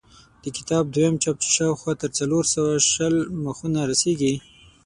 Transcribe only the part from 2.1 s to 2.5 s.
څلور